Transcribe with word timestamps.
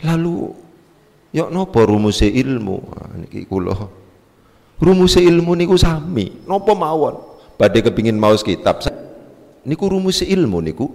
Lalu 0.00 0.54
ya 1.34 1.48
napa 1.52 1.84
rumuse 1.84 2.28
ilmu? 2.28 2.76
Ah, 2.96 3.12
niki 3.16 3.44
kula. 3.44 3.76
Rumuse 4.80 5.20
ilmu 5.20 5.52
niku 5.56 5.76
sami. 5.76 6.44
Napa 6.48 6.72
mawon? 6.72 7.20
Badhe 7.60 7.84
kepingin 7.84 8.16
maos 8.16 8.40
kitab. 8.40 8.80
Niku 9.68 9.84
rumuse 9.92 10.24
ilmu 10.24 10.64
niku. 10.64 10.88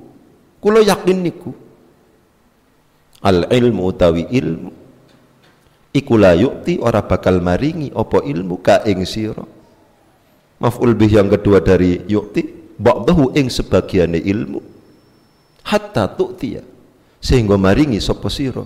Kula 0.57 0.81
yakin 0.81 1.19
niku. 1.21 1.53
Al 3.21 3.49
ilmu 3.49 3.89
utawi 3.89 4.29
ilmu 4.29 4.71
iku 5.95 6.19
la 6.19 6.35
yukti 6.35 6.75
ora 6.83 6.99
bakal 6.99 7.39
maringi 7.39 7.89
apa 7.95 8.21
ilmu 8.21 8.59
ka 8.59 8.83
ing 8.83 9.07
sira. 9.07 9.47
Maf'ul 10.59 10.93
bih 10.93 11.09
yang 11.09 11.31
kedua 11.31 11.63
dari 11.63 12.03
yukti 12.05 12.43
ba'dahu 12.75 13.31
ing 13.39 13.47
sebagiane 13.47 14.19
ilmu 14.19 14.59
hatta 15.65 16.05
tu'tiya 16.11 16.61
sehingga 17.19 17.57
maringi 17.57 17.97
sapa 17.99 18.29
sira 18.29 18.63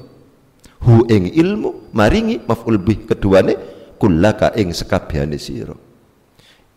hu 0.86 1.04
ing 1.12 1.28
ilmu 1.36 1.92
maringi 1.92 2.40
maf'ul 2.44 2.80
bih 2.80 3.04
keduane 3.04 3.56
kullaka 4.00 4.56
ing 4.56 4.72
sekabehane 4.72 5.36
sira. 5.36 5.76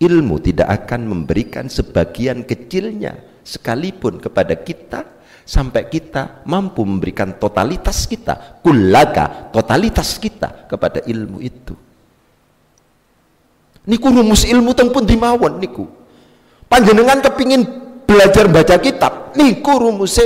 Ilmu 0.03 0.37
tidak 0.43 0.69
akan 0.83 1.07
memberikan 1.07 1.71
sebagian 1.71 2.43
kecilnya 2.43 3.23
sekalipun 3.47 4.19
kepada 4.19 4.59
kita 4.59 5.07
sampai 5.47 5.87
kita 5.87 6.43
mampu 6.47 6.83
memberikan 6.83 7.39
totalitas 7.39 8.11
kita 8.11 8.63
kullaka 8.63 9.55
totalitas 9.55 10.19
kita 10.19 10.67
kepada 10.67 11.07
ilmu 11.07 11.39
itu. 11.39 11.75
Niku 13.87 14.09
rumus 14.11 14.47
ilmu 14.47 14.75
teng 14.75 14.95
pun 14.95 15.07
dimawon 15.07 15.59
niku. 15.59 15.87
Panjenengan 16.67 17.23
kepingin 17.23 17.63
belajar 18.07 18.51
baca 18.51 18.77
kitab 18.79 19.35
niku 19.39 19.79
rumuse 19.79 20.25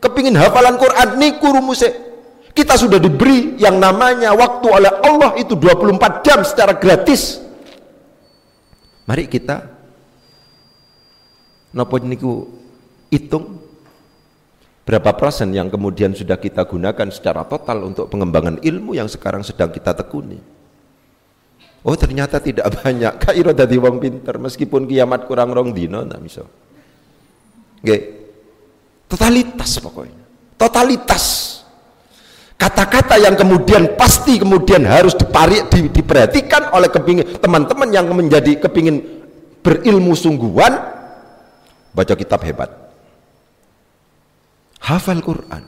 kepingin 0.00 0.36
hafalan 0.36 0.76
Quran 0.76 1.08
niku 1.16 1.48
rumuse 1.52 2.13
kita 2.54 2.78
sudah 2.78 3.02
diberi 3.02 3.58
yang 3.58 3.76
namanya 3.82 4.32
waktu 4.32 4.66
oleh 4.70 4.92
Allah 5.02 5.34
itu 5.36 5.58
24 5.58 6.24
jam 6.24 6.40
secara 6.46 6.72
gratis 6.78 7.42
mari 9.04 9.26
kita 9.26 9.66
nopo 11.74 11.98
niku 11.98 12.46
hitung 13.10 13.58
berapa 14.86 15.12
persen 15.18 15.50
yang 15.50 15.66
kemudian 15.68 16.14
sudah 16.14 16.38
kita 16.38 16.62
gunakan 16.64 17.08
secara 17.10 17.42
total 17.44 17.90
untuk 17.90 18.06
pengembangan 18.08 18.62
ilmu 18.62 18.94
yang 18.94 19.10
sekarang 19.10 19.42
sedang 19.42 19.74
kita 19.74 19.90
tekuni 19.92 20.38
oh 21.84 21.96
ternyata 21.98 22.38
tidak 22.38 22.70
banyak 22.80 23.18
kairo 23.18 23.50
dadi 23.50 23.76
wong 23.76 23.98
pinter 23.98 24.38
meskipun 24.38 24.86
kiamat 24.86 25.26
kurang 25.26 25.50
rong 25.50 25.74
dino 25.74 26.00
nggak 26.06 26.22
bisa 26.22 26.46
Oke. 27.84 27.96
Totalitas 29.04 29.76
pokoknya. 29.76 30.24
Totalitas. 30.56 31.24
Kata-kata 32.64 33.20
yang 33.20 33.36
kemudian 33.36 33.92
pasti 33.92 34.40
kemudian 34.40 34.88
harus 34.88 35.12
dipari, 35.12 35.68
di, 35.68 35.92
diperhatikan 35.92 36.72
oleh 36.72 36.88
kepingin 36.88 37.36
teman-teman 37.36 37.92
yang 37.92 38.08
menjadi 38.08 38.56
kepingin 38.56 39.04
berilmu 39.60 40.16
sungguhan 40.16 40.72
baca 41.92 42.14
kitab 42.16 42.40
hebat. 42.40 42.72
Hafal 44.80 45.20
Quran 45.20 45.60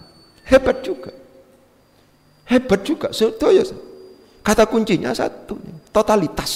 hebat 0.48 0.80
juga. 0.80 1.12
Hebat 2.48 2.80
juga 2.80 3.12
kata 4.40 4.64
kuncinya 4.64 5.12
satu 5.12 5.60
totalitas. 5.92 6.52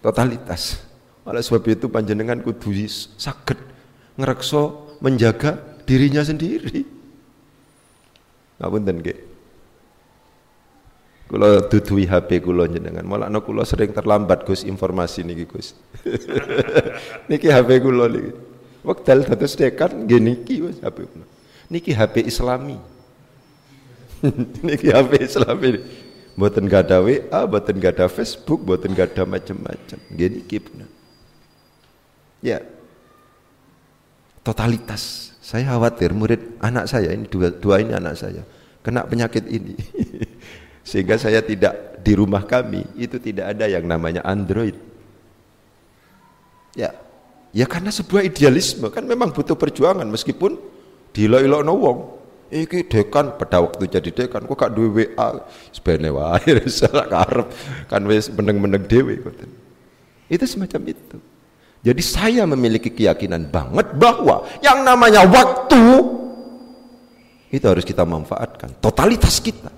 Totalitas. 0.00 0.80
Oleh 1.28 1.44
sebab 1.44 1.60
itu 1.68 1.92
panjenengan 1.92 2.40
kudu 2.40 2.72
sakit 3.20 3.58
ngerekso 4.16 4.96
menjaga 5.04 5.69
dirinya 5.90 6.22
sendiri. 6.22 6.86
Ngapunten 8.62 9.02
nggih. 9.02 9.18
Kula 11.26 11.66
dudui 11.66 12.06
HP 12.06 12.42
kula 12.42 12.66
jenengan, 12.66 13.06
malah 13.06 13.30
anak 13.30 13.46
kula 13.46 13.62
sering 13.62 13.94
terlambat 13.94 14.46
Gus 14.46 14.66
informasi 14.66 15.22
niki 15.26 15.46
Gus. 15.46 15.74
niki 17.30 17.50
HP 17.50 17.82
kula 17.82 18.06
niki. 18.06 18.30
Wekdal 18.86 19.26
dados 19.26 19.54
dekan 19.58 20.06
nggih 20.06 20.20
niki 20.22 20.54
Mas 20.62 20.78
HP 20.78 21.06
kula. 21.10 21.26
Niki 21.70 21.90
HP 21.94 22.26
Islami. 22.26 22.78
niki 24.66 24.90
HP 24.90 25.26
Islami. 25.26 25.82
Mboten 26.34 26.66
gak 26.70 26.90
ada 26.90 26.98
WA, 27.02 27.40
mboten 27.46 27.76
gak 27.78 27.94
ada 27.98 28.06
Facebook, 28.06 28.62
mboten 28.62 28.94
gak 28.94 29.14
ada 29.14 29.22
macam-macam. 29.26 29.98
Nggih 30.10 30.28
niki 30.34 30.56
bener. 30.62 30.88
Ya, 32.40 32.64
totalitas. 34.50 35.30
Saya 35.38 35.70
khawatir 35.70 36.10
murid 36.10 36.58
anak 36.58 36.90
saya 36.90 37.14
ini 37.14 37.30
dua, 37.30 37.54
dua 37.54 37.78
ini 37.78 37.94
anak 37.94 38.18
saya 38.18 38.42
kena 38.82 39.06
penyakit 39.06 39.46
ini. 39.46 39.78
Sehingga 40.88 41.14
saya 41.14 41.38
tidak 41.38 42.02
di 42.02 42.18
rumah 42.18 42.42
kami 42.42 42.82
itu 42.98 43.22
tidak 43.22 43.54
ada 43.54 43.70
yang 43.70 43.86
namanya 43.86 44.26
Android. 44.26 44.74
Ya, 46.74 46.90
ya 47.54 47.66
karena 47.66 47.94
sebuah 47.94 48.26
idealisme 48.26 48.90
kan 48.90 49.06
memang 49.06 49.30
butuh 49.30 49.54
perjuangan 49.54 50.06
meskipun 50.10 50.58
dilo-ilo 51.14 51.62
no 51.62 51.74
wong. 51.78 51.98
Iki 52.50 52.90
dekan 52.90 53.38
pada 53.38 53.62
waktu 53.62 53.86
jadi 53.86 54.10
dekan 54.10 54.42
kok 54.42 54.58
gak 54.58 54.74
duwe 54.74 55.14
WA 55.14 55.46
sebene 55.70 56.10
wae 56.10 56.58
salah 56.66 57.06
karep 57.06 57.46
kan 57.86 58.02
wis 58.10 58.26
meneng-meneng 58.26 58.90
dhewe 58.90 59.22
Itu 60.26 60.50
semacam 60.50 60.90
itu. 60.90 61.29
Jadi 61.80 62.02
saya 62.04 62.44
memiliki 62.44 62.92
keyakinan 62.92 63.48
banget 63.48 63.96
bahwa 63.96 64.44
yang 64.60 64.84
namanya 64.84 65.24
waktu 65.24 65.84
itu 67.50 67.64
harus 67.64 67.82
kita 67.82 68.04
manfaatkan, 68.04 68.76
totalitas 68.78 69.40
kita. 69.40 69.72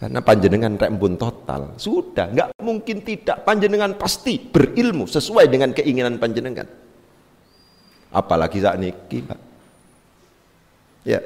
Karena 0.00 0.24
panjenengan 0.24 0.80
rembun 0.80 1.20
total, 1.20 1.76
sudah 1.76 2.32
nggak 2.32 2.48
mungkin 2.64 3.04
tidak 3.04 3.44
panjenengan 3.44 4.00
pasti 4.00 4.40
berilmu 4.40 5.04
sesuai 5.04 5.44
dengan 5.52 5.76
keinginan 5.76 6.16
panjenengan. 6.16 6.64
Apalagi 8.08 8.64
saat 8.64 8.80
ini. 8.80 8.96
Ya, 11.04 11.20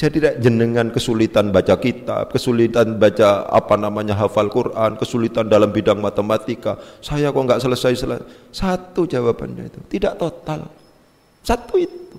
jadi 0.00 0.16
tidak 0.16 0.34
jenengan 0.40 0.88
kesulitan 0.88 1.52
baca 1.52 1.76
kitab, 1.76 2.32
kesulitan 2.32 2.96
baca 2.96 3.44
apa 3.52 3.76
namanya 3.76 4.16
hafal 4.16 4.48
Quran, 4.48 4.96
kesulitan 4.96 5.44
dalam 5.44 5.68
bidang 5.68 6.00
matematika. 6.00 6.80
Saya 7.04 7.28
kok 7.28 7.44
nggak 7.44 7.60
selesai 7.60 7.92
selesai. 8.00 8.24
Satu 8.48 9.04
jawabannya 9.04 9.68
itu, 9.68 9.76
tidak 9.92 10.16
total. 10.16 10.72
Satu 11.44 11.76
itu. 11.76 12.16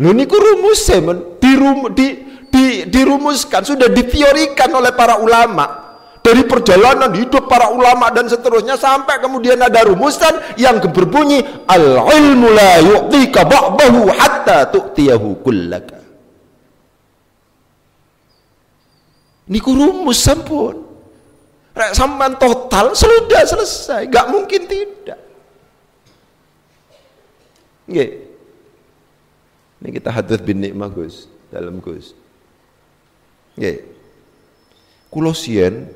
Lu 0.00 0.16
niku 0.16 0.40
rumusnya 0.40 1.12
dirum, 1.44 1.92
di, 1.92 2.08
di, 2.48 2.88
dirumuskan, 2.88 3.60
sudah 3.60 3.92
diteorikan 3.92 4.72
oleh 4.72 4.96
para 4.96 5.20
ulama 5.20 5.92
dari 6.24 6.48
perjalanan 6.48 7.12
hidup 7.20 7.52
para 7.52 7.68
ulama 7.68 8.08
dan 8.16 8.32
seterusnya 8.32 8.80
sampai 8.80 9.20
kemudian 9.20 9.60
ada 9.60 9.84
rumusan 9.84 10.56
yang 10.56 10.80
berbunyi 10.88 11.44
al 11.68 12.00
ilmu 12.00 12.48
la 12.48 12.80
yu'tika 12.80 13.44
ba'dahu 13.44 14.08
hatta 14.08 14.68
tu'tiyahu 14.72 15.44
kullaka 15.44 15.99
niku 19.50 19.74
rumus 19.74 20.22
sampun. 20.22 20.86
Rek 21.74 21.94
sampean 21.94 22.38
total 22.38 22.94
sudah 22.94 23.42
selesai. 23.42 24.06
Gak 24.06 24.30
mungkin 24.30 24.66
tidak. 24.70 25.18
Nggih. 27.90 28.10
Ini 29.80 29.88
kita 29.90 30.10
hadis 30.14 30.38
bin 30.42 30.62
nikmah 30.62 30.90
Gus. 30.90 31.26
Dalam 31.50 31.82
Gus. 31.82 32.14
Nggih. 33.58 33.82
Kula 35.10 35.34
sien 35.34 35.90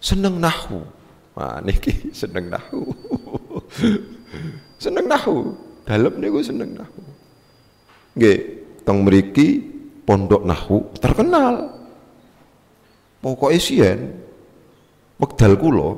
seneng 0.00 0.36
nahu. 0.36 0.84
Wah, 1.32 1.64
niki 1.64 2.08
seneng 2.20 2.52
nahu. 2.52 2.92
seneng 4.76 5.08
nahu. 5.08 5.56
Dalam 5.88 6.16
niku 6.20 6.44
seneng 6.44 6.76
nahu. 6.76 7.00
Nggih, 8.18 8.38
teng 8.82 9.04
mriki 9.04 9.62
pondok 10.08 10.42
nahu 10.48 10.88
terkenal 10.96 11.77
pokoknya 13.18 13.58
sien 13.58 13.98
wekdal 15.18 15.58
kula 15.58 15.90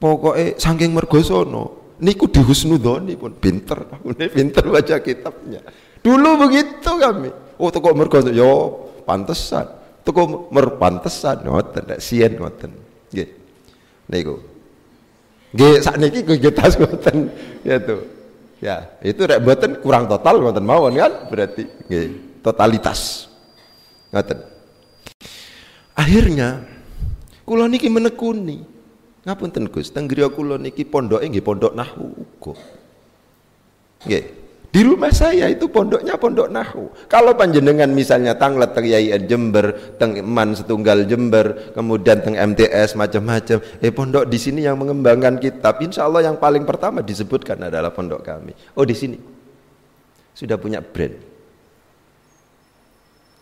pokoknya 0.00 0.56
saking 0.56 0.96
mergosono 0.96 1.80
niku 2.00 2.26
dihusnudoni 2.32 3.14
pun 3.14 3.36
pinter 3.36 3.84
ini 4.02 4.26
pinter 4.36 4.64
baca 4.66 4.96
kitabnya. 4.98 5.60
Dulu 6.00 6.48
begitu 6.48 6.90
kami. 6.96 7.28
Oh 7.60 7.68
toko 7.68 7.92
mergosono 7.92 8.32
yo 8.32 8.52
pantesan. 9.04 9.68
Toko 10.00 10.48
merpantesan 10.48 11.44
ngoten 11.44 11.84
nek 11.92 12.00
sien 12.00 12.32
ngoten. 12.40 12.72
Nggih. 13.12 13.28
Niku. 14.08 14.34
Nggih 15.52 15.74
sakniki 15.84 16.20
kita 16.24 16.64
ngoten 16.80 17.16
gitu 17.60 17.96
ya 18.60 18.92
itu 19.00 19.24
rek 19.24 19.40
kurang 19.80 20.04
total 20.04 20.36
ngoten 20.36 20.64
mawon 20.64 20.92
kan 20.96 21.28
berarti 21.28 21.68
nggih 21.88 22.40
totalitas. 22.40 23.28
Ngoten 24.08 24.38
Akhirnya 26.00 26.64
kula 27.44 27.68
niki 27.68 27.92
menekuni. 27.92 28.64
Ngapunten 29.20 29.68
Gus, 29.68 29.92
teng 29.92 30.08
griya 30.08 30.32
kula 30.32 30.56
niki 30.56 30.88
pondoke 30.88 31.28
nggih 31.28 31.44
pondok 31.44 31.76
nahwu 31.76 32.16
uga. 32.16 32.56
Nggih. 34.08 34.24
Di 34.70 34.86
rumah 34.86 35.10
saya 35.10 35.50
itu 35.50 35.66
pondoknya 35.66 36.14
pondok 36.14 36.46
nahu. 36.46 36.94
Kalau 37.10 37.34
panjenengan 37.34 37.90
misalnya 37.90 38.38
tanglet 38.38 38.70
teng 38.70 38.86
Yai 38.86 39.18
Jember, 39.26 39.98
teng 39.98 40.22
Man 40.22 40.54
Setunggal 40.54 41.10
Jember, 41.10 41.74
kemudian 41.74 42.22
teng 42.22 42.38
MTS 42.38 42.94
macam-macam, 42.94 43.58
eh 43.82 43.90
pondok 43.90 44.30
di 44.30 44.38
sini 44.38 44.62
yang 44.62 44.78
mengembangkan 44.78 45.42
kitab, 45.42 45.82
insya 45.82 46.06
Allah 46.06 46.30
yang 46.30 46.38
paling 46.38 46.62
pertama 46.62 47.02
disebutkan 47.02 47.66
adalah 47.66 47.90
pondok 47.90 48.22
kami. 48.22 48.54
Oh 48.78 48.86
di 48.86 48.94
sini 48.94 49.18
sudah 50.38 50.54
punya 50.54 50.78
brand, 50.78 51.18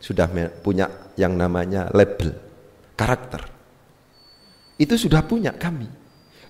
sudah 0.00 0.32
punya 0.64 1.12
yang 1.20 1.36
namanya 1.36 1.92
label, 1.92 2.32
karakter. 2.98 3.46
Itu 4.74 4.98
sudah 4.98 5.22
punya 5.22 5.54
kami. 5.54 5.86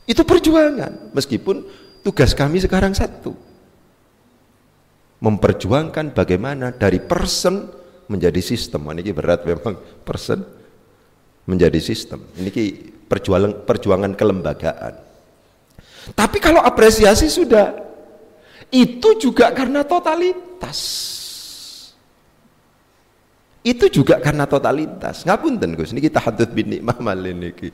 Itu 0.08 0.24
perjuangan, 0.24 1.12
meskipun 1.12 1.68
tugas 2.00 2.32
kami 2.32 2.64
sekarang 2.64 2.96
satu 2.96 3.36
memperjuangkan 5.18 6.14
bagaimana 6.14 6.70
dari 6.70 7.02
person 7.02 7.68
menjadi 8.08 8.40
sistem. 8.40 8.88
Ini 8.88 9.12
berat 9.12 9.44
memang 9.44 9.76
person 10.06 10.46
menjadi 11.44 11.80
sistem. 11.82 12.24
Ini 12.38 12.50
perjuangan 13.04 13.66
perjuangan 13.66 14.12
kelembagaan. 14.14 14.94
Tapi 16.14 16.38
kalau 16.40 16.64
apresiasi 16.64 17.28
sudah 17.28 17.74
itu 18.72 19.20
juga 19.20 19.52
karena 19.52 19.84
totalitas. 19.84 20.80
Itu 23.68 23.92
juga 23.92 24.16
karena 24.16 24.48
totalitas. 24.48 25.28
Ngapunten 25.28 25.76
Gus, 25.76 25.92
niki 25.92 26.08
tahadud 26.08 26.48
bin 26.56 26.72
nikmah 26.72 26.96
malin 27.04 27.36
niki. 27.36 27.68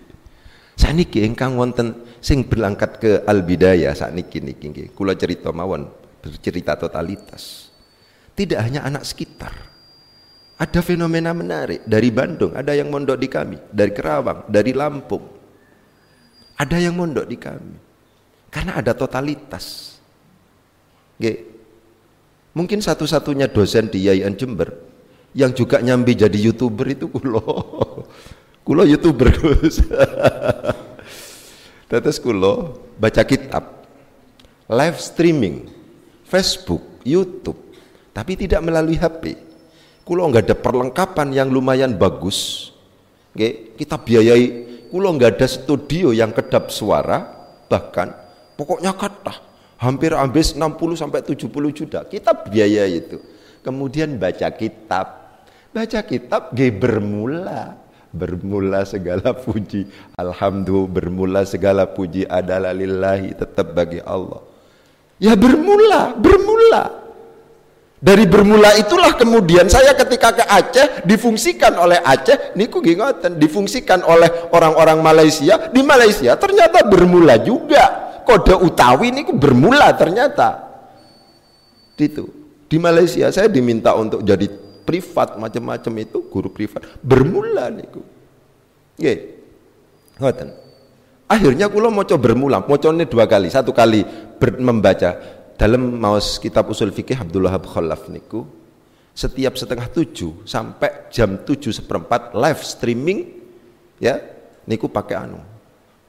Saniki 0.75 1.23
ingkang 1.23 1.55
wonten 1.55 1.95
sing 2.19 2.51
berangkat 2.51 2.99
ke 2.99 3.11
Al 3.23 3.47
Bidayah 3.47 3.95
sakniki 3.95 4.43
niki 4.43 4.75
nggih. 4.75 4.87
Kula 4.91 5.15
cerita 5.15 5.55
mawon 5.55 5.87
bercerita 6.19 6.75
totalitas. 6.75 7.71
Tidak 8.35 8.59
hanya 8.59 8.83
anak 8.83 9.07
sekitar. 9.07 9.55
Ada 10.59 10.83
fenomena 10.83 11.31
menarik 11.31 11.87
dari 11.87 12.11
Bandung, 12.11 12.59
ada 12.59 12.75
yang 12.75 12.91
mondok 12.91 13.19
di 13.19 13.31
kami, 13.31 13.59
dari 13.71 13.95
Kerawang, 13.95 14.51
dari 14.51 14.75
Lampung. 14.75 15.23
Ada 16.59 16.83
yang 16.83 16.99
mondok 16.99 17.27
di 17.31 17.39
kami. 17.39 17.75
Karena 18.51 18.83
ada 18.83 18.99
totalitas. 18.99 19.99
Oke. 21.23 21.55
Mungkin 22.55 22.83
satu-satunya 22.83 23.47
dosen 23.51 23.91
di 23.91 24.07
Yayan 24.07 24.35
Jember 24.35 24.94
yang 25.35 25.51
juga 25.51 25.83
nyambi 25.83 26.15
jadi 26.15 26.39
youtuber 26.39 26.87
itu 26.95 27.11
kulo. 27.11 27.43
kulo 28.67 28.83
youtuber 28.87 29.29
Gus. 29.35 29.83
Tetes 31.91 32.17
kulo 32.23 32.81
baca 32.97 33.23
kitab, 33.27 33.85
live 34.71 34.99
streaming 35.03 35.69
Facebook, 36.25 37.05
YouTube, 37.05 37.59
tapi 38.15 38.39
tidak 38.39 38.65
melalui 38.65 38.97
HP. 38.97 39.37
Kulo 40.07 40.25
nggak 40.31 40.49
ada 40.49 40.57
perlengkapan 40.57 41.29
yang 41.35 41.49
lumayan 41.51 41.95
bagus. 41.95 42.71
Oke, 43.35 43.77
kita 43.77 43.99
biayai. 44.01 44.65
Kulo 44.89 45.11
nggak 45.19 45.39
ada 45.39 45.47
studio 45.51 46.15
yang 46.15 46.31
kedap 46.31 46.71
suara, 46.71 47.27
bahkan 47.67 48.15
pokoknya 48.55 48.95
kata 48.95 49.35
hampir 49.83 50.15
habis 50.15 50.55
60 50.55 50.95
sampai 50.95 51.21
70 51.21 51.51
juta. 51.75 52.01
Kita 52.07 52.31
biaya 52.47 52.87
itu. 52.87 53.19
Kemudian 53.65 54.21
baca 54.21 54.49
kitab. 54.53 55.24
Baca 55.75 56.01
kitab 56.07 56.55
ge 56.55 56.71
bermula 56.71 57.83
bermula 58.15 58.87
segala 58.87 59.35
puji 59.35 59.91
alhamdulillah 60.15 60.87
bermula 60.87 61.43
segala 61.43 61.83
puji 61.83 62.23
adalah 62.31 62.71
lillahi 62.71 63.35
tetap 63.35 63.75
bagi 63.75 63.99
Allah 64.07 64.55
Ya 65.23 65.39
bermula, 65.39 66.15
bermula. 66.19 67.03
Dari 68.05 68.29
bermula 68.29 68.77
itulah 68.77 69.17
kemudian 69.17 69.65
saya 69.73 69.97
ketika 69.97 70.37
ke 70.37 70.45
Aceh 70.45 71.09
difungsikan 71.09 71.73
oleh 71.81 71.97
Aceh, 72.05 72.53
niku 72.53 72.85
gingoten, 72.85 73.41
difungsikan 73.41 74.05
oleh 74.05 74.29
orang-orang 74.53 75.01
Malaysia. 75.01 75.73
Di 75.73 75.81
Malaysia 75.81 76.37
ternyata 76.37 76.85
bermula 76.85 77.41
juga. 77.41 78.05
Kode 78.25 78.57
utawi 78.57 79.13
niku 79.13 79.33
bermula 79.33 79.89
ternyata. 79.97 80.61
Itu. 81.97 82.29
Di 82.69 82.77
Malaysia 82.77 83.33
saya 83.33 83.49
diminta 83.49 83.97
untuk 83.97 84.21
jadi 84.21 84.51
privat 84.85 85.41
macam-macam 85.41 85.93
itu 86.05 86.19
guru 86.29 86.53
privat 86.53 86.85
bermula 87.01 87.73
niku. 87.73 88.05
Nggih. 89.01 89.19
Ngoten. 90.21 90.49
Akhirnya 91.25 91.67
kula 91.73 91.89
maca 91.89 92.15
bermula, 92.21 92.63
macane 92.63 93.09
dua 93.09 93.25
kali, 93.25 93.49
satu 93.49 93.73
kali 93.73 94.05
ber, 94.37 94.61
membaca 94.61 95.17
dalam 95.57 95.99
maus 95.99 96.37
kitab 96.37 96.69
usul 96.69 96.93
fikih 96.93 97.17
Abdullah 97.17 97.57
Khalaf 97.59 98.11
niku 98.11 98.45
setiap 99.15 99.55
setengah 99.55 99.87
tujuh 99.95 100.43
sampai 100.43 101.07
jam 101.15 101.39
tujuh 101.47 101.71
seperempat 101.71 102.35
live 102.35 102.61
streaming 102.67 103.31
ya 104.03 104.19
niku 104.67 104.91
pakai 104.91 105.15
anu 105.15 105.39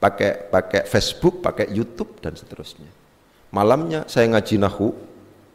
pakai 0.02 0.50
pakai 0.50 0.82
Facebook 0.90 1.46
pakai 1.46 1.70
YouTube 1.70 2.18
dan 2.18 2.34
seterusnya 2.34 2.90
malamnya 3.54 4.10
saya 4.10 4.26
ngaji 4.34 4.58
nahu 4.58 4.90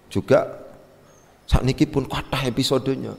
juga 0.06 0.69
saat 1.50 1.66
niki 1.66 1.82
pun 1.90 2.06
kata 2.06 2.46
episodenya 2.46 3.18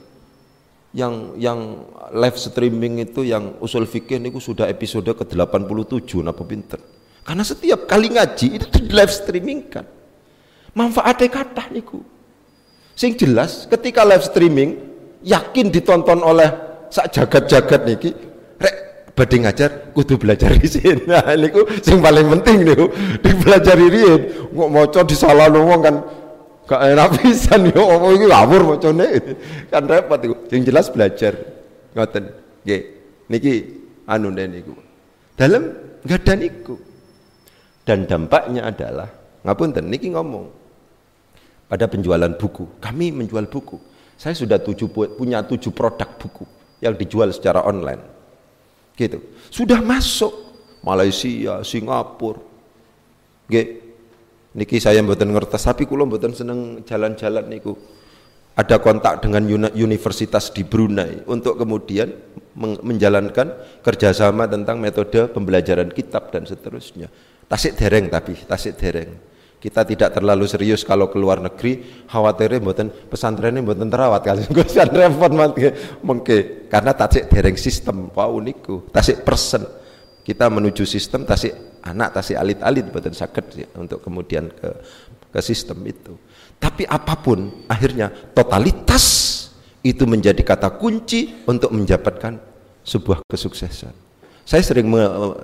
yang 0.96 1.36
yang 1.36 1.84
live 2.16 2.40
streaming 2.40 3.04
itu 3.04 3.28
yang 3.28 3.60
usul 3.60 3.84
fikih 3.84 4.16
niku 4.16 4.40
sudah 4.40 4.72
episode 4.72 5.04
ke-87 5.12 6.24
napa 6.24 6.40
pinter. 6.48 6.80
Karena 7.28 7.44
setiap 7.44 7.84
kali 7.84 8.08
ngaji 8.16 8.46
itu 8.56 8.66
di 8.72 8.88
live 8.88 9.12
streaming 9.12 9.68
kan. 9.68 9.84
Manfaatnya 10.72 11.28
kata 11.28 11.68
niku. 11.76 12.00
Sing 12.96 13.20
jelas 13.20 13.68
ketika 13.68 14.00
live 14.00 14.24
streaming 14.24 14.80
yakin 15.20 15.68
ditonton 15.68 16.24
oleh 16.24 16.48
sak 16.88 17.12
jagat-jagat 17.12 17.84
niki 17.84 18.10
rek 18.56 18.76
badhe 19.12 19.44
ngajar 19.44 19.92
kudu 19.92 20.16
belajar 20.16 20.56
isin. 20.56 21.04
Nah 21.04 21.36
niku 21.36 21.68
sing 21.84 22.00
paling 22.00 22.32
penting 22.40 22.64
niku 22.64 22.88
dipelajari 23.20 23.86
riyen. 23.92 24.20
Kok 24.56 24.68
maca 24.72 25.00
disalah 25.04 25.52
wong 25.52 25.80
kan 25.84 25.96
Gak 26.72 26.88
enak 26.88 27.08
pisan 27.20 27.68
yo 27.68 27.84
apa 27.84 28.06
iki 28.16 28.26
ngawur 28.32 28.62
macane. 28.64 29.08
Kan 29.68 29.84
repot 29.84 30.20
iku. 30.24 30.34
Yang 30.48 30.62
jelas 30.72 30.86
belajar. 30.88 31.36
Ngoten. 31.92 32.24
Nggih. 32.64 32.82
Niki 33.28 33.54
anu 34.08 34.32
niku. 34.32 34.72
Dalam 35.36 35.68
enggak 36.00 36.24
ada 36.24 36.34
niku. 36.40 36.80
Dan 37.84 38.08
dampaknya 38.08 38.72
adalah 38.72 39.12
ngapunten 39.44 39.84
niki 39.92 40.16
ngomong 40.16 40.48
pada 41.68 41.84
penjualan 41.92 42.32
buku. 42.40 42.80
Kami 42.80 43.12
menjual 43.12 43.52
buku. 43.52 43.76
Saya 44.16 44.32
sudah 44.32 44.56
tujuh, 44.56 44.88
punya 44.92 45.44
tujuh 45.44 45.74
produk 45.76 46.08
buku 46.16 46.48
yang 46.80 46.96
dijual 46.96 47.28
secara 47.36 47.68
online. 47.68 48.00
Gitu. 48.96 49.20
Sudah 49.52 49.84
masuk 49.84 50.30
Malaysia, 50.80 51.60
Singapura. 51.60 52.40
Nggih, 53.50 53.66
niki 54.52 54.76
saya 54.80 55.00
mboten 55.00 55.32
ngertes 55.32 55.64
tapi 55.64 55.88
kula 55.88 56.04
mboten 56.04 56.32
seneng 56.36 56.84
jalan-jalan 56.84 57.44
niku. 57.48 57.74
Ada 58.52 58.84
kontak 58.84 59.24
dengan 59.24 59.48
universitas 59.72 60.52
di 60.52 60.60
Brunei 60.60 61.24
untuk 61.24 61.56
kemudian 61.56 62.12
menjalankan 62.84 63.80
kerjasama 63.80 64.44
tentang 64.44 64.76
metode 64.76 65.24
pembelajaran 65.32 65.88
kitab 65.88 66.28
dan 66.28 66.44
seterusnya. 66.44 67.08
Tasik 67.48 67.80
dereng 67.80 68.12
tapi 68.12 68.36
tasik 68.44 68.76
dereng. 68.76 69.16
Kita 69.56 69.88
tidak 69.88 70.20
terlalu 70.20 70.44
serius 70.44 70.84
kalau 70.84 71.08
keluar 71.08 71.40
negeri 71.40 72.04
khawatirnya 72.12 72.60
mboten 72.60 72.92
pesantrennya 73.08 73.64
mboten 73.64 73.88
terawat 73.88 74.20
kali. 74.20 74.44
Kan 74.76 74.90
repot 74.92 75.32
mengke 76.04 76.68
karena 76.68 76.92
tasik 76.92 77.32
dereng 77.32 77.56
sistem 77.56 78.12
wow 78.12 78.36
niku 78.36 78.84
tasik 78.92 79.24
persen. 79.24 79.64
Kita 80.20 80.52
menuju 80.52 80.84
sistem 80.84 81.24
tasik 81.24 81.71
anak 81.82 82.14
tasik 82.14 82.38
alit-alit 82.38 82.88
buatan 82.88 83.14
sakit 83.14 83.44
ya, 83.58 83.68
untuk 83.76 84.00
kemudian 84.02 84.48
ke 84.50 84.70
ke 85.32 85.40
sistem 85.42 85.82
itu. 85.88 86.14
Tapi 86.62 86.86
apa 86.86 87.18
pun 87.18 87.66
akhirnya 87.66 88.12
totalitas 88.32 89.04
itu 89.82 90.06
menjadi 90.06 90.38
kata 90.46 90.78
kunci 90.78 91.42
untuk 91.48 91.74
mendapatkan 91.74 92.38
sebuah 92.86 93.26
kesuksesan. 93.26 93.90
Saya 94.46 94.62
sering 94.62 94.86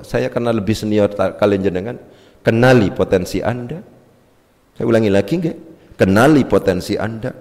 saya 0.06 0.30
kenal 0.30 0.54
lebih 0.58 0.74
senior 0.78 1.10
kalian 1.14 1.62
jenengan, 1.66 1.96
kenali 2.42 2.94
potensi 2.94 3.42
Anda. 3.42 3.82
Saya 4.78 4.86
ulangi 4.86 5.10
lagi 5.10 5.34
enggak? 5.42 5.58
Kenali 5.98 6.46
potensi 6.46 6.94
Anda. 6.94 7.34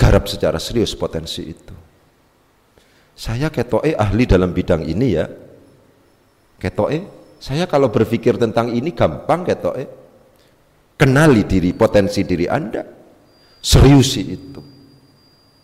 Garap 0.00 0.24
secara 0.24 0.56
serius 0.56 0.96
potensi 0.96 1.44
itu. 1.44 1.76
Saya 3.12 3.52
ketoe 3.52 3.92
ahli 3.92 4.24
dalam 4.24 4.56
bidang 4.56 4.80
ini 4.88 5.08
ya, 5.12 5.28
Ketoke, 6.60 7.19
saya 7.40 7.64
kalau 7.64 7.88
berpikir 7.88 8.36
tentang 8.36 8.68
ini 8.68 8.92
gampang 8.92 9.48
ketoke. 9.48 9.84
Kenali 11.00 11.48
diri, 11.48 11.72
potensi 11.72 12.20
diri 12.28 12.44
Anda. 12.44 12.84
Seriusi 13.56 14.22
itu. 14.28 14.60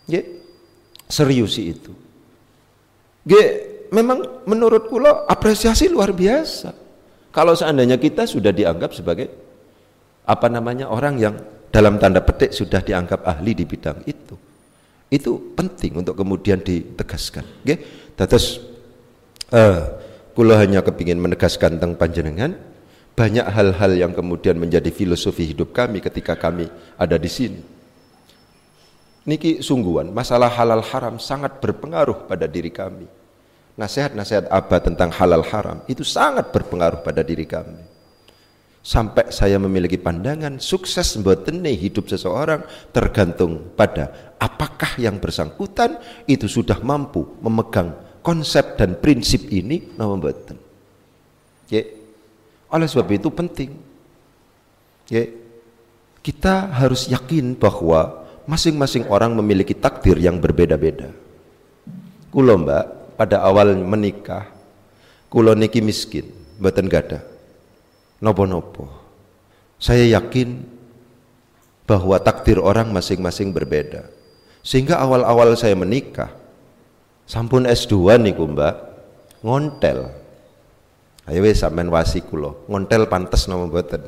Ya, 0.09 0.25
seriusi 1.05 1.63
itu. 1.77 1.93
Ge, 3.29 3.45
memang 3.93 4.49
menurut 4.49 4.89
kula 4.89 5.29
apresiasi 5.29 5.93
luar 5.93 6.17
biasa. 6.17 6.73
Kalau 7.29 7.53
seandainya 7.53 8.01
kita 8.01 8.25
sudah 8.25 8.49
dianggap 8.49 8.97
sebagai 8.97 9.29
apa 10.25 10.49
namanya 10.49 10.89
orang 10.89 11.21
yang 11.21 11.37
dalam 11.69 12.01
tanda 12.01 12.25
petik 12.25 12.57
sudah 12.57 12.81
dianggap 12.81 13.21
ahli 13.29 13.53
di 13.53 13.69
bidang 13.69 14.01
itu. 14.09 14.33
Itu 15.13 15.53
penting 15.53 16.01
untuk 16.01 16.17
kemudian 16.17 16.65
ditegaskan. 16.65 17.45
Oke, 17.61 17.77
terus 18.17 18.65
uh, 19.53 20.06
kula 20.37 20.61
hanya 20.61 20.85
kepingin 20.85 21.17
menegaskan 21.17 21.81
tentang 21.81 21.97
panjenengan 21.97 22.61
banyak 23.17 23.49
hal-hal 23.49 23.93
yang 23.97 24.13
kemudian 24.13 24.61
menjadi 24.61 24.93
filosofi 24.93 25.49
hidup 25.49 25.73
kami 25.73 26.05
ketika 26.05 26.37
kami 26.37 26.69
ada 27.01 27.17
di 27.17 27.33
sini. 27.33 27.61
Niki 29.25 29.65
sungguhan, 29.65 30.13
masalah 30.13 30.53
halal 30.53 30.85
haram 30.85 31.17
sangat 31.17 31.59
berpengaruh 31.59 32.29
pada 32.29 32.45
diri 32.45 32.69
kami. 32.69 33.09
Nasihat-nasihat 33.81 34.53
abah 34.53 34.81
tentang 34.85 35.11
halal 35.17 35.43
haram 35.49 35.81
itu 35.89 36.05
sangat 36.05 36.53
berpengaruh 36.53 37.01
pada 37.01 37.25
diri 37.25 37.49
kami. 37.49 37.81
Sampai 38.87 39.35
saya 39.35 39.59
memiliki 39.59 39.99
pandangan 39.99 40.63
sukses 40.63 41.19
mbotene 41.19 41.75
hidup 41.75 42.07
seseorang 42.07 42.63
tergantung 42.95 43.75
pada 43.75 44.37
apakah 44.39 44.95
yang 45.01 45.19
bersangkutan 45.19 45.99
itu 46.31 46.47
sudah 46.47 46.79
mampu 46.79 47.27
memegang 47.43 48.06
konsep 48.27 48.75
dan 48.75 48.99
prinsip 48.99 49.47
ini 49.55 49.95
nama 49.95 50.19
mboten. 50.19 50.59
Ya. 51.71 51.87
Oleh 52.67 52.91
sebab 52.91 53.07
itu 53.15 53.31
penting. 53.31 53.79
Ya. 55.07 55.31
Kita 56.27 56.67
harus 56.75 57.07
yakin 57.07 57.55
bahwa 57.55 58.27
masing-masing 58.51 59.07
orang 59.07 59.31
memiliki 59.39 59.79
takdir 59.79 60.19
yang 60.19 60.43
berbeda-beda. 60.43 61.15
Kulo 62.35 62.59
mbak 62.59 63.15
pada 63.15 63.47
awal 63.47 63.79
menikah, 63.79 64.51
kulo 65.31 65.55
niki 65.55 65.79
miskin, 65.79 66.27
mboten 66.59 66.91
gada 66.91 67.23
nopo-nopo. 68.21 68.89
Saya 69.77 70.09
yakin 70.09 70.65
bahwa 71.85 72.17
takdir 72.19 72.59
orang 72.59 72.91
masing-masing 72.91 73.53
berbeda. 73.53 74.09
Sehingga 74.67 74.99
awal-awal 74.99 75.55
saya 75.55 75.79
menikah, 75.79 76.33
sampun 77.27 77.67
S2 77.67 78.23
nih 78.23 78.33
Mbak, 78.33 78.75
ngontel. 79.43 79.99
Ayo 81.27 81.43
wis 81.43 81.59
sampean 81.59 81.91
wasi 81.91 82.23
kula, 82.23 82.55
ngontel 82.71 83.11
pantes 83.11 83.51
nama 83.51 83.67
mboten. 83.67 83.99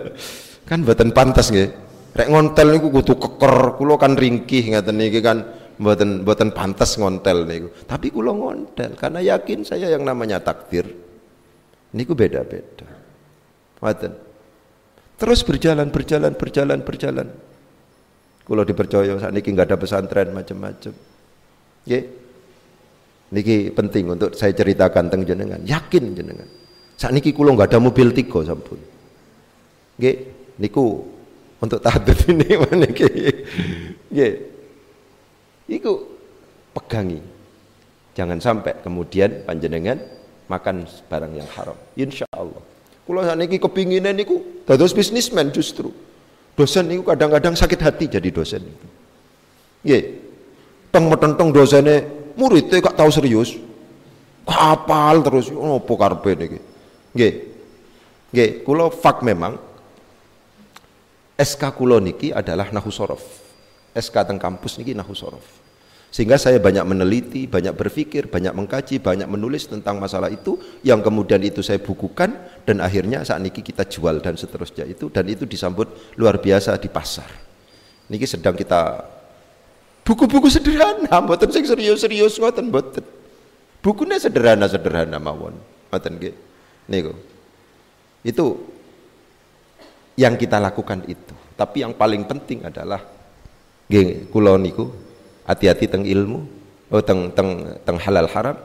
kan 0.68 0.82
mboten 0.82 1.14
pantes 1.14 1.54
nggih. 1.54 1.70
Rek 2.18 2.28
ngontel 2.34 2.74
niku 2.74 2.90
kudu 2.90 3.14
keker, 3.14 3.78
kula 3.78 3.94
kan 3.94 4.18
ringkih 4.18 4.74
ngaten 4.74 4.98
niki 4.98 5.22
kan 5.22 5.46
mboten 5.78 6.26
mboten 6.26 6.50
pantes 6.50 6.98
ngontel 6.98 7.46
niku. 7.46 7.70
Tapi 7.86 8.10
kula 8.10 8.34
ngontel 8.34 8.98
karena 8.98 9.22
yakin 9.22 9.62
saya 9.62 9.86
yang 9.86 10.02
namanya 10.02 10.42
takdir 10.42 10.90
niku 11.94 12.18
beda-beda. 12.18 12.90
Waten. 13.78 14.12
Terus 15.18 15.46
berjalan, 15.46 15.94
berjalan, 15.94 16.34
berjalan, 16.34 16.78
berjalan. 16.82 17.28
Kalau 18.42 18.64
dipercaya 18.66 19.14
saat 19.18 19.30
ini 19.30 19.44
nggak 19.44 19.68
ada 19.70 19.78
pesantren 19.78 20.34
macam-macam. 20.34 20.94
Ya, 21.86 22.00
niki 23.32 23.72
penting 23.72 24.08
untuk 24.08 24.32
saya 24.32 24.52
ceritakan 24.56 25.08
tentang 25.08 25.22
jenengan. 25.24 25.60
Yakin 25.64 26.04
jenengan. 26.16 26.48
Saat 26.98 27.14
ini 27.14 27.30
kulo 27.30 27.54
nggak 27.54 27.70
ada 27.74 27.78
mobil 27.78 28.10
tiga 28.10 28.42
sampun. 28.42 28.80
Nggih, 29.98 30.16
niku 30.58 31.02
untuk 31.58 31.78
tahdid 31.82 32.18
ini 32.32 32.48
mana 32.58 32.86
Nggih. 32.86 34.32
Iku 35.68 35.92
pegangi. 36.74 37.20
Jangan 38.18 38.38
sampai 38.42 38.74
kemudian 38.82 39.46
panjenengan 39.46 40.00
makan 40.50 40.88
barang 41.06 41.32
yang 41.38 41.48
haram. 41.54 41.78
Insya 41.94 42.26
Allah. 42.34 42.62
Kulo 43.06 43.22
niki 43.36 43.60
kepinginan 43.62 44.16
niku 44.16 44.64
dados 44.66 44.90
bisnismen 44.96 45.54
justru. 45.54 45.92
Dosen 46.58 46.90
niku 46.90 47.06
kadang-kadang 47.06 47.54
sakit 47.54 47.78
hati 47.78 48.04
jadi 48.10 48.28
dosen. 48.34 48.66
Teng 50.88 51.04
metenteng 51.06 51.54
dosene 51.54 52.02
muridnya 52.38 52.78
gak 52.78 52.96
tahu 52.96 53.10
serius. 53.10 53.58
Kapal 54.48 55.20
terus 55.20 55.52
opo 55.52 55.92
karepe 55.98 56.32
niki. 56.38 56.58
Nggih. 57.12 57.32
Nggih, 58.32 58.50
kula 58.64 58.88
fak 58.88 59.20
memang 59.26 59.60
SK 61.36 61.62
kulo 61.76 62.00
niki 62.00 62.32
adalah 62.32 62.72
nahu 62.72 62.88
sorof. 62.88 63.20
SK 63.92 64.16
teng 64.24 64.38
kampus 64.40 64.80
niki 64.80 64.96
nahu 64.96 65.12
sorof. 65.12 65.44
Sehingga 66.08 66.40
saya 66.40 66.56
banyak 66.56 66.88
meneliti, 66.88 67.44
banyak 67.44 67.76
berpikir, 67.76 68.32
banyak 68.32 68.56
mengkaji, 68.56 68.96
banyak 68.96 69.28
menulis 69.28 69.68
tentang 69.68 70.00
masalah 70.00 70.32
itu 70.32 70.56
yang 70.80 71.04
kemudian 71.04 71.44
itu 71.44 71.60
saya 71.60 71.84
bukukan 71.84 72.32
dan 72.64 72.80
akhirnya 72.80 73.20
saat 73.28 73.44
ini 73.44 73.52
kita 73.52 73.84
jual 73.84 74.24
dan 74.24 74.40
seterusnya 74.40 74.88
itu 74.88 75.12
dan 75.12 75.28
itu 75.28 75.44
disambut 75.44 76.16
luar 76.16 76.40
biasa 76.40 76.80
di 76.80 76.88
pasar. 76.88 77.28
Niki 78.08 78.24
sedang 78.24 78.56
kita 78.56 79.04
buku-buku 80.08 80.48
sederhana, 80.48 81.20
mboten 81.20 81.52
sing 81.52 81.68
serius-serius 81.68 82.40
ngoten 82.40 82.72
mboten. 82.72 83.04
Bukunya 83.84 84.16
sederhana-sederhana 84.16 85.20
mawon. 85.20 85.52
Ngoten 85.92 86.12
nggih. 86.16 86.34
Niku. 86.88 87.12
Itu 88.24 88.56
yang 90.16 90.40
kita 90.40 90.56
lakukan 90.56 91.04
itu. 91.04 91.36
Tapi 91.52 91.84
yang 91.84 91.92
paling 91.92 92.24
penting 92.24 92.64
adalah 92.64 93.04
nggih 93.88 94.28
kula 94.32 94.56
niku 94.60 94.88
hati-hati 95.48 95.88
teng 95.88 96.04
ilmu 96.04 96.44
oh 96.92 97.00
teng 97.00 97.32
teng 97.32 97.64
teng 97.88 97.96
halal 97.96 98.28
haram 98.28 98.56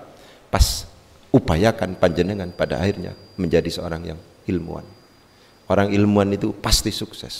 pas 0.52 0.84
upayakan 1.32 1.96
panjenengan 1.96 2.52
pada 2.52 2.84
akhirnya 2.84 3.16
menjadi 3.40 3.72
seorang 3.72 4.04
yang 4.04 4.20
ilmuwan 4.52 4.84
orang 5.72 5.96
ilmuwan 5.96 6.36
itu 6.36 6.52
pasti 6.52 6.92
sukses 6.92 7.36